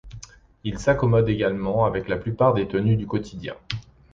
Il 0.63 0.79
s'accommode 0.79 1.29
également 1.29 1.85
avec 1.85 2.07
la 2.07 2.17
plupart 2.17 2.55
des 2.55 2.67
tenues 2.67 2.95
du 2.97 3.05
quotidien. 3.05 3.55